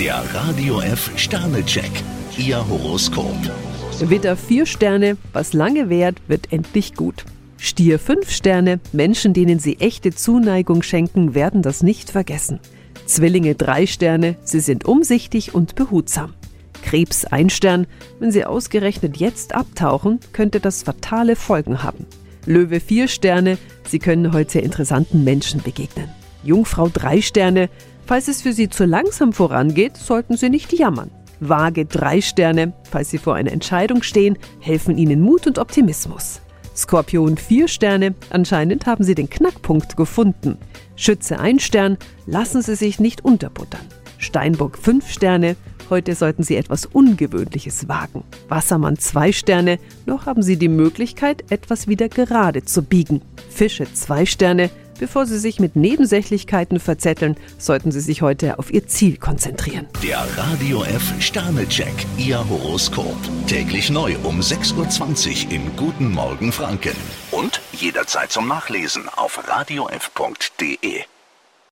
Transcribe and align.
Der 0.00 0.24
Radio 0.32 0.80
F 0.80 1.10
Sternecheck. 1.16 1.90
Ihr 2.38 2.66
Horoskop. 2.66 3.36
Widder 4.00 4.34
vier 4.34 4.64
Sterne, 4.64 5.18
was 5.34 5.52
lange 5.52 5.90
währt, 5.90 6.22
wird 6.26 6.54
endlich 6.54 6.94
gut. 6.94 7.26
Stier 7.58 7.98
fünf 7.98 8.30
Sterne, 8.30 8.80
Menschen, 8.92 9.34
denen 9.34 9.58
Sie 9.58 9.76
echte 9.76 10.14
Zuneigung 10.14 10.82
schenken, 10.82 11.34
werden 11.34 11.60
das 11.60 11.82
nicht 11.82 12.08
vergessen. 12.08 12.60
Zwillinge 13.04 13.56
drei 13.56 13.84
Sterne, 13.84 14.36
Sie 14.42 14.60
sind 14.60 14.86
umsichtig 14.86 15.54
und 15.54 15.74
behutsam. 15.74 16.32
Krebs 16.82 17.26
ein 17.26 17.50
Stern, 17.50 17.86
wenn 18.20 18.32
Sie 18.32 18.46
ausgerechnet 18.46 19.18
jetzt 19.18 19.54
abtauchen, 19.54 20.18
könnte 20.32 20.60
das 20.60 20.82
fatale 20.82 21.36
Folgen 21.36 21.82
haben. 21.82 22.06
Löwe 22.46 22.80
vier 22.80 23.06
Sterne, 23.06 23.58
Sie 23.86 23.98
können 23.98 24.32
heute 24.32 24.60
interessanten 24.60 25.24
Menschen 25.24 25.60
begegnen. 25.62 26.08
Jungfrau 26.42 26.88
drei 26.88 27.20
Sterne, 27.20 27.68
falls 28.10 28.26
es 28.26 28.42
für 28.42 28.52
Sie 28.52 28.68
zu 28.68 28.86
langsam 28.86 29.32
vorangeht, 29.32 29.96
sollten 29.96 30.36
Sie 30.36 30.50
nicht 30.50 30.72
jammern. 30.72 31.12
Waage 31.38 31.86
drei 31.86 32.20
Sterne, 32.20 32.72
falls 32.90 33.10
Sie 33.10 33.18
vor 33.18 33.36
einer 33.36 33.52
Entscheidung 33.52 34.02
stehen, 34.02 34.36
helfen 34.58 34.98
Ihnen 34.98 35.20
Mut 35.20 35.46
und 35.46 35.60
Optimismus. 35.60 36.40
Skorpion 36.74 37.36
vier 37.36 37.68
Sterne, 37.68 38.16
anscheinend 38.30 38.86
haben 38.86 39.04
Sie 39.04 39.14
den 39.14 39.30
Knackpunkt 39.30 39.96
gefunden. 39.96 40.58
Schütze 40.96 41.38
ein 41.38 41.60
Stern, 41.60 41.98
lassen 42.26 42.62
Sie 42.62 42.74
sich 42.74 42.98
nicht 42.98 43.24
unterbuttern. 43.24 43.86
Steinbock 44.18 44.76
fünf 44.76 45.08
Sterne, 45.08 45.54
heute 45.88 46.16
sollten 46.16 46.42
Sie 46.42 46.56
etwas 46.56 46.86
Ungewöhnliches 46.86 47.86
wagen. 47.86 48.24
Wassermann 48.48 48.98
zwei 48.98 49.30
Sterne, 49.30 49.78
noch 50.06 50.26
haben 50.26 50.42
Sie 50.42 50.56
die 50.56 50.68
Möglichkeit, 50.68 51.44
etwas 51.52 51.86
wieder 51.86 52.08
gerade 52.08 52.64
zu 52.64 52.82
biegen. 52.82 53.22
Fische 53.50 53.86
zwei 53.94 54.26
Sterne, 54.26 54.68
Bevor 55.00 55.24
Sie 55.24 55.38
sich 55.38 55.58
mit 55.58 55.76
Nebensächlichkeiten 55.76 56.78
verzetteln, 56.78 57.36
sollten 57.56 57.90
Sie 57.90 58.00
sich 58.00 58.20
heute 58.20 58.58
auf 58.58 58.70
Ihr 58.70 58.86
Ziel 58.86 59.16
konzentrieren. 59.16 59.88
Der 60.02 60.18
Radio 60.36 60.84
F 60.84 61.14
Sternecheck. 61.20 61.94
Ihr 62.18 62.46
Horoskop. 62.46 63.16
Täglich 63.46 63.88
neu 63.88 64.14
um 64.24 64.40
6.20 64.40 65.46
Uhr 65.46 65.52
im 65.52 65.74
Guten 65.74 66.12
Morgen 66.12 66.52
Franken. 66.52 66.94
Und 67.30 67.62
jederzeit 67.72 68.30
zum 68.30 68.46
Nachlesen 68.46 69.08
auf 69.08 69.40
radiof.de. 69.48 71.04